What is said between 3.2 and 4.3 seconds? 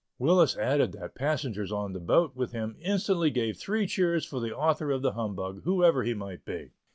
gave three cheers